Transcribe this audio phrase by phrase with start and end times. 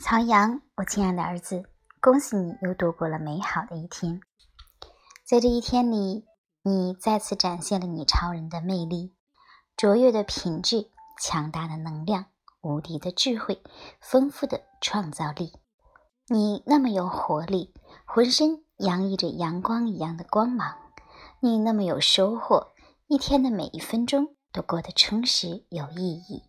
[0.00, 1.64] 曹阳，我亲爱的儿子，
[2.00, 4.20] 恭喜你又度过了美好的一天。
[5.24, 6.24] 在这一天里，
[6.62, 9.12] 你再次展现了你超人的魅力、
[9.76, 10.88] 卓越的品质、
[11.20, 12.26] 强大的能量、
[12.60, 13.60] 无敌的智慧、
[14.00, 15.52] 丰富的创造力。
[16.28, 17.74] 你那么有活力，
[18.04, 20.76] 浑身洋溢着阳光一样的光芒。
[21.40, 22.68] 你那么有收获，
[23.08, 26.44] 一天的每一分钟都过得充实有意义。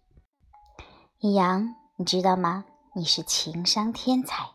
[1.18, 2.66] 易阳，你知道吗？
[3.00, 4.50] 你是情商天才，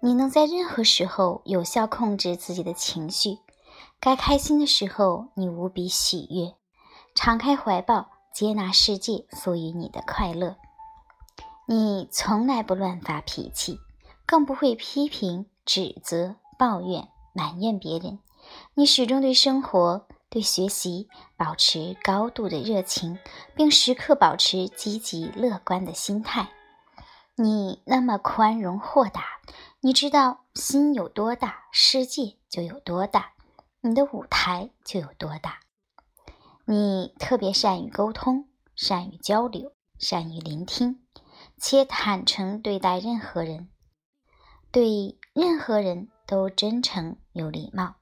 [0.00, 3.38] 你能在任何时候有效控制自己的情绪。
[3.98, 6.54] 该开心的时候，你无比喜悦，
[7.14, 10.56] 敞开怀抱，接纳世界赋予你的快乐。
[11.66, 13.80] 你从来不乱发脾气，
[14.26, 18.18] 更不会批评、指责、抱怨、埋怨别人。
[18.74, 21.08] 你始终对生活、对学习
[21.38, 23.18] 保持高度的热情，
[23.56, 26.50] 并时刻保持积极乐观的心态。
[27.34, 29.40] 你那么宽容豁达，
[29.80, 33.32] 你知道心有多大，世界就有多大，
[33.80, 35.60] 你的舞台就有多大。
[36.66, 41.02] 你特别善于沟通，善于交流，善于聆听，
[41.56, 43.70] 且坦诚对待任何人，
[44.70, 47.94] 对任何人都真诚有礼貌。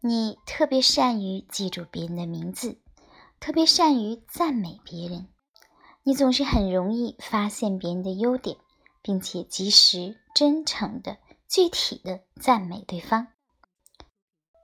[0.00, 2.78] 你特别善于记住别人的名字，
[3.40, 5.28] 特别善于赞美别人。
[6.02, 8.56] 你总是很容易发现别人的优点，
[9.02, 13.28] 并且及时、真诚的、具体的赞美对方。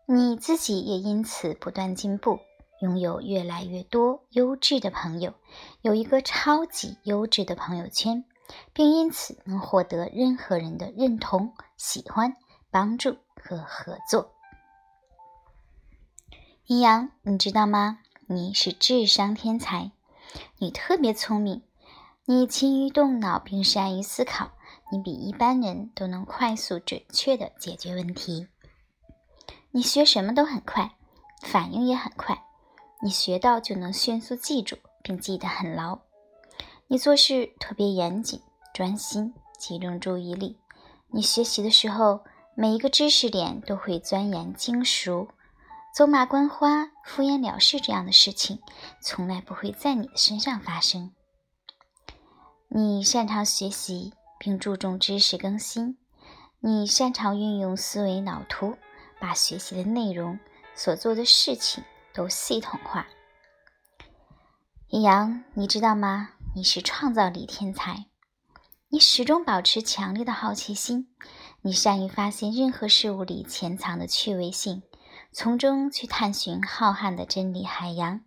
[0.07, 2.41] 你自己也因此不断进步，
[2.81, 5.35] 拥有越来越多优质的朋友，
[5.83, 8.25] 有一个超级优质的朋友圈，
[8.73, 12.35] 并因此能获得任何人的认同、喜欢、
[12.71, 14.33] 帮助和合作。
[16.67, 17.99] 阴阳，你知道吗？
[18.27, 19.93] 你是智商天才。
[20.59, 21.63] 你特别聪明，
[22.25, 24.51] 你勤于动脑并善于思考，
[24.91, 28.49] 你比一般人都能快速准确地解决问题。
[29.71, 30.97] 你学什么都很快，
[31.43, 32.45] 反应也很快，
[33.03, 35.99] 你学到就能迅速记住并记得很牢。
[36.87, 38.41] 你做事特别严谨、
[38.73, 40.59] 专心、集中注意力。
[41.09, 42.21] 你学习的时候，
[42.57, 45.29] 每一个知识点都会钻研精熟。
[45.95, 48.59] 走马观花、敷衍了事这样的事情，
[49.01, 51.13] 从来不会在你的身上发生。
[52.67, 55.97] 你擅长学习，并注重知识更新。
[56.59, 58.77] 你擅长运用思维脑图，
[59.21, 60.41] 把学习的内容、
[60.75, 63.07] 所做的事情都系统化。
[64.89, 66.31] 易阳，你知道吗？
[66.57, 68.07] 你是创造力天才。
[68.89, 71.15] 你始终保持强烈的好奇心，
[71.63, 74.83] 你善于发现任何事物里潜藏的趣味性。
[75.37, 78.21] 从中去探寻浩瀚的真理海洋，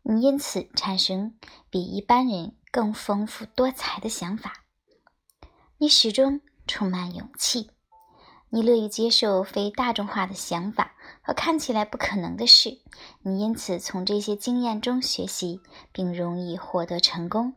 [0.00, 1.34] 你因此产生
[1.68, 4.64] 比一般人更丰富多彩的想法。
[5.76, 7.70] 你始终充满勇气，
[8.48, 12.80] 你乐于接受非大众化的想法和看起来不可能的事。
[13.20, 15.60] 你因此从这些经验中学习，
[15.92, 17.54] 并容易获得成功。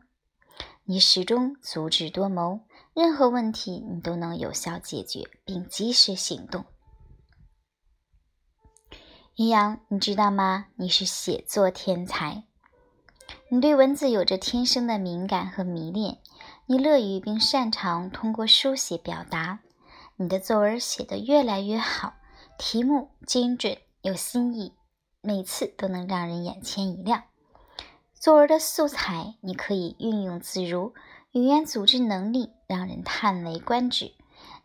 [0.84, 2.60] 你始终足智多谋，
[2.92, 6.66] 任何问题你都能有效解决并及时行动。
[9.38, 10.66] 于洋，你知道吗？
[10.74, 12.42] 你是写作天才，
[13.48, 16.18] 你对文字有着天生的敏感和迷恋，
[16.66, 19.60] 你乐于并擅长通过书写表达。
[20.16, 22.14] 你的作文写得越来越好，
[22.58, 24.72] 题目精准有新意，
[25.20, 27.22] 每次都能让人眼前一亮。
[28.14, 30.94] 作文的素材你可以运用自如，
[31.30, 34.10] 语言组织能力让人叹为观止，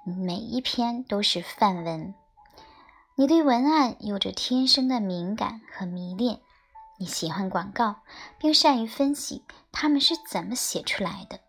[0.03, 2.15] 每一篇都是范文。
[3.15, 6.39] 你对文案有着天生的敏感和迷恋，
[6.97, 7.97] 你喜欢广告，
[8.39, 11.39] 并善于分析他们是怎么写出来的。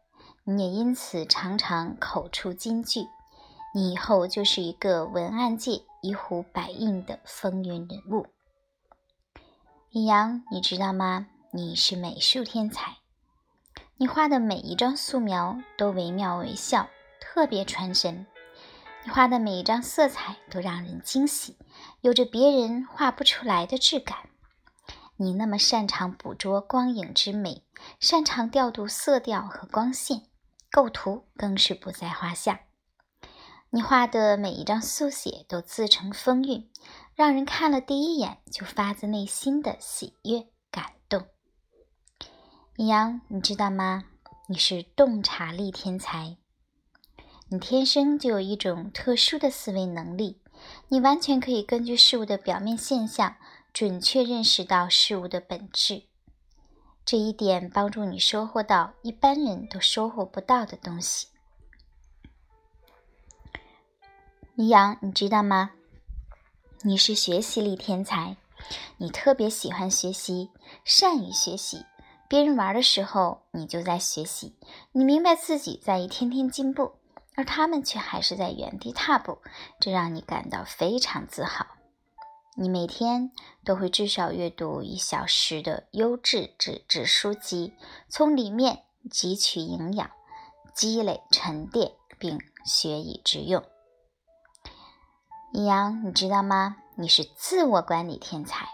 [0.44, 3.06] 你也因此常常口出金句，
[3.74, 8.26] 你以后就是一个文案界一呼百应的风云人物。
[9.90, 11.28] 李阳，你知道吗？
[11.50, 12.96] 你是美术天才，
[13.96, 16.90] 你画的每一张素描都惟妙惟肖，
[17.22, 18.26] 特别传神。
[19.04, 21.58] 你画的每一张色彩都让人惊喜，
[22.00, 24.30] 有着别人画不出来的质感。
[25.16, 27.62] 你那么擅长捕捉光影之美，
[28.00, 30.22] 擅长调度色调和光线，
[30.70, 32.62] 构图更是不在话下。
[33.70, 36.70] 你画的每一张速写都自成风韵，
[37.14, 41.26] 让人看了第一眼就发自内心的喜悦感动。
[42.74, 44.04] 李阳，你知道吗？
[44.48, 46.38] 你是洞察力天才。
[47.54, 50.40] 你天生就有一种特殊的思维能力，
[50.88, 53.36] 你完全可以根据事物的表面现象，
[53.72, 56.02] 准确认识到事物的本质。
[57.04, 61.28] 这一点帮助你收获到一般人都收获不到的东西。
[64.56, 65.70] 李阳，你知道吗？
[66.82, 68.36] 你是学习力天才，
[68.96, 70.50] 你特别喜欢学习，
[70.84, 71.84] 善于学习。
[72.28, 74.56] 别人玩的时候，你就在学习。
[74.90, 76.94] 你明白自己在一天天进步，
[77.36, 79.38] 而他们却还是在原地踏步，
[79.80, 81.66] 这让你感到非常自豪。
[82.56, 83.32] 你每天
[83.64, 87.74] 都会至少阅读一小时的优质纸质书籍，
[88.08, 90.10] 从里面汲取营养，
[90.72, 93.64] 积累沉淀，并学以致用。
[95.52, 96.76] 易阳，你知道吗？
[96.96, 98.68] 你是自我管理天才，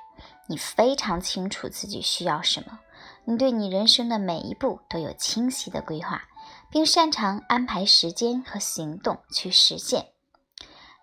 [0.46, 2.80] 你非常清楚自己需要什么，
[3.24, 6.22] 你对你人生的每一步都有清晰的规划，
[6.70, 10.12] 并擅长安排时间和行动去实现。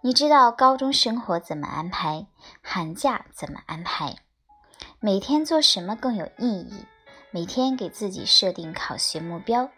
[0.02, 2.28] 你知道高中生活怎么安排，
[2.62, 4.16] 寒假怎么安排，
[5.00, 6.86] 每天做什么更有意义，
[7.32, 9.70] 每天给自己设定考学目标，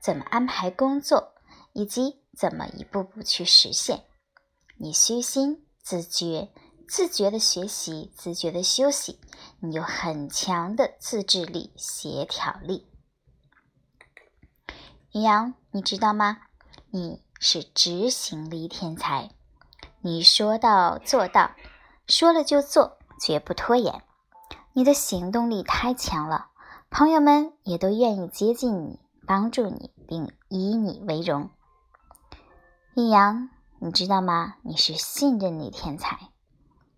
[0.00, 1.34] 怎么安排工作，
[1.72, 4.04] 以及怎么一步步去实现。
[4.78, 6.50] 你虚心、自觉、
[6.88, 9.20] 自觉的学习，自觉的休息。
[9.60, 12.86] 你有很强的自制力、协调力。
[15.16, 16.40] 李阳，你知道吗？
[16.90, 19.30] 你是执行力天才。
[20.02, 21.52] 你说到做到，
[22.06, 24.02] 说了就做，绝不拖延。
[24.74, 26.48] 你的行动力太强了，
[26.90, 31.48] 朋友们也都愿意接近你，帮助你，并以你为荣。
[32.92, 33.48] 李阳。
[33.78, 34.56] 你知道吗？
[34.60, 36.28] 你是信任力天才，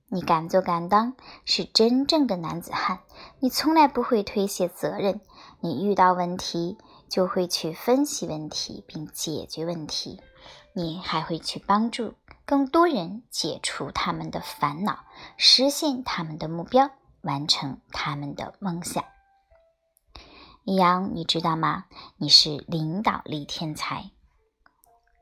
[0.08, 2.98] 你敢做敢当，是真正的男子汉。
[3.38, 5.20] 你从来不会推卸责任，
[5.60, 6.76] 你遇到问题
[7.08, 10.20] 就会去分析问题并解决问题，
[10.72, 12.14] 你还会去帮助
[12.44, 15.00] 更多人解除他们的烦恼，
[15.36, 16.90] 实现他们的目标，
[17.22, 19.04] 完成他们的梦想。
[20.64, 21.86] 易阳，你知道吗？
[22.18, 24.10] 你是领导力天才，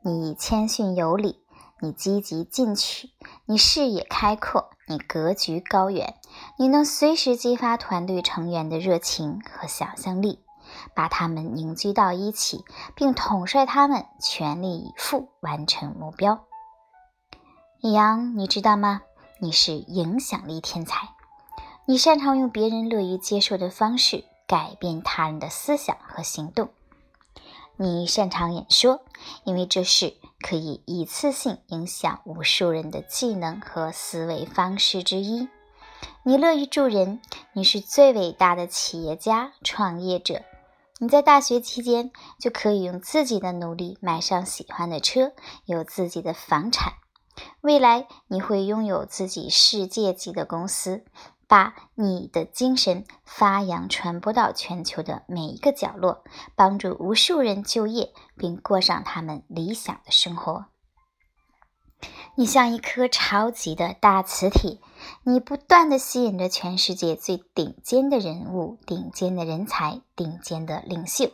[0.02, 1.42] 你谦逊有礼。
[1.82, 3.10] 你积极进取，
[3.44, 6.18] 你视野开阔，你格局高远，
[6.58, 10.40] 你能随时激发团队成员的热情和想象力，
[10.94, 16.44] 把他们凝聚到一起，并统帅他们全力以赴完成目标。
[17.80, 19.02] 李阳，你知道吗？
[19.38, 21.10] 你是影响力天才，
[21.86, 26.70] 你擅长用别人乐于接受的方式改变他人的思想和行动。
[27.76, 29.02] 你擅长演说，
[29.44, 35.46] 因为这是可以一次性影响无数人的技能和思维方式之一。
[36.22, 37.20] 你乐于助人，
[37.52, 40.42] 你是最伟大的企业家、创业者。
[40.98, 45.32] 你在大学期间就可以用自己的努力买上喜欢的车，
[45.64, 46.94] 有自己的房产。
[47.60, 51.04] 未来你会拥有自己世界级的公司。
[51.48, 56.24] 把你的精神发扬传播到全球的每一个角落，
[56.56, 60.66] 帮助无数人就业，并过上他们理想的生活。
[62.34, 64.80] 你像一颗超级的大磁铁，
[65.22, 71.30] 你不断的吸引着全世界最顶尖的人物、顶尖的人才、顶尖的领袖。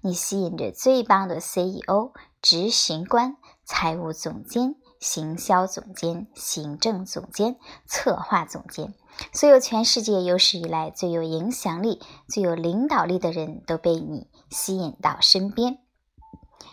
[0.00, 8.94] 你吸引着最棒的 CEO、执行官、财务总监、行销总监、行政总监、策划总监。
[9.32, 15.78] 所有全世界有史以来最有影响力、最有领导力的人都被你吸引到身边。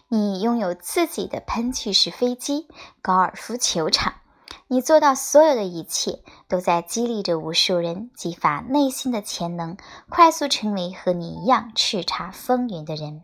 [0.08, 2.68] 你拥有自己的喷气式飞机、
[3.02, 4.21] 高尔夫球场。
[4.74, 9.76] 你做到所有的一切，都在激励着无数人，激发内心的潜能，
[10.08, 13.22] 快速成为和你一样叱咤风云的人。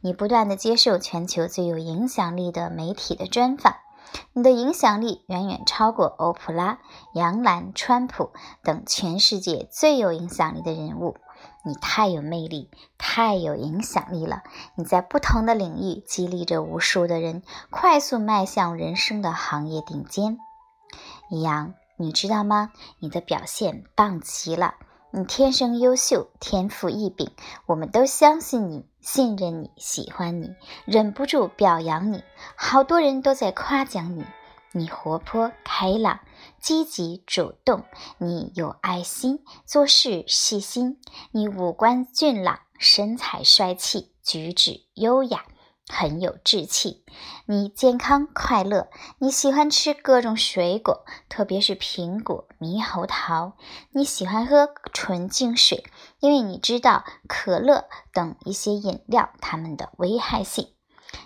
[0.00, 3.76] 你不断的接受全球最有影响力的媒体的专访。
[4.32, 6.80] 你的影响力远远超过欧普拉、
[7.14, 8.32] 杨澜、川普
[8.64, 11.16] 等全世界最有影响力的人物。
[11.64, 14.42] 你太有魅力，太有影响力了！
[14.74, 20.40] 你在不同的领域激励着无数的人，快速迈向人生的行业顶尖。
[21.32, 22.72] 易阳，你知道吗？
[22.98, 24.74] 你的表现棒极了！
[25.10, 27.30] 你天生优秀，天赋异禀，
[27.64, 28.84] 我们都相信你。
[29.00, 32.22] 信任你，喜欢你，忍不住表扬你。
[32.54, 34.26] 好多人都在夸奖你，
[34.72, 36.20] 你活泼开朗、
[36.60, 37.82] 积极主动，
[38.18, 45.46] 你有爱心，做事细心，你五官俊朗，身材帅气，举止优雅。
[45.94, 47.04] 很有志气，
[47.44, 53.52] 你健康快乐，你喜欢吃各种水果，特别是苹果、猕猴桃。
[53.90, 55.84] 你喜欢喝纯净水，
[56.20, 60.72] 因为你知道可乐等一些饮料它们的危害性。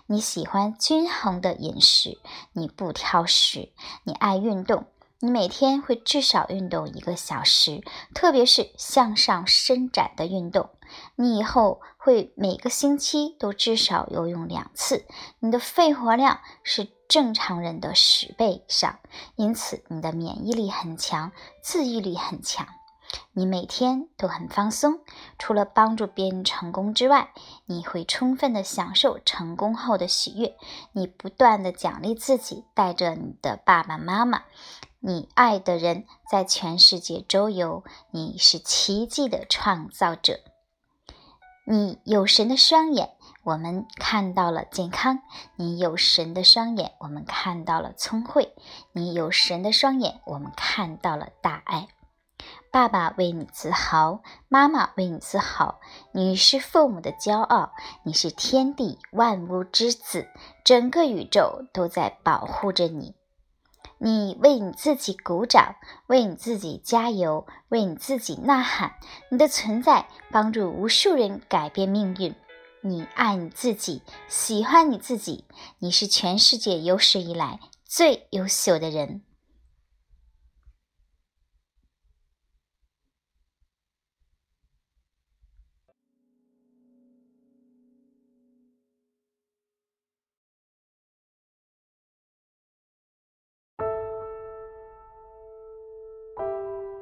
[0.07, 2.19] 你喜欢均衡的饮食，
[2.53, 4.87] 你不挑食，你爱运动，
[5.21, 10.71] 你每天会至少运动一个小时，特别是向上伸展的运动。
[11.15, 15.07] 你以后会每个星期都至少游泳两次。
[15.39, 18.99] 你的肺活量是正常人的十倍以上，
[19.37, 22.67] 因此你的免疫力很强，自愈力很强。
[23.33, 24.99] 你每天都很放松，
[25.39, 27.33] 除了帮助别人成功之外，
[27.67, 30.57] 你会充分的享受成功后的喜悦。
[30.91, 34.43] 你不断的奖励自己，带着你的爸爸妈妈、
[34.99, 37.85] 你爱的人在全世界周游。
[38.11, 40.41] 你是奇迹的创造者。
[41.69, 43.11] 你有神的双眼，
[43.43, 45.17] 我们看到了健康；
[45.57, 48.53] 你有神的双眼，我们看到了聪慧；
[48.93, 51.89] 你有神的双眼，我们看到了大爱。
[52.71, 55.81] 爸爸为你自豪，妈妈为你自豪，
[56.13, 57.73] 你是父母的骄傲，
[58.05, 60.29] 你是天地万物之子，
[60.63, 63.16] 整个宇宙都在保护着你。
[63.99, 65.77] 你为你自己鼓掌，
[66.07, 68.95] 为你自己加油，为你自己呐喊。
[69.31, 72.35] 你的存在帮助无数人改变命运。
[72.83, 75.45] 你爱你自己，喜欢你自己，
[75.79, 79.23] 你是全世界有史以来最优秀的人。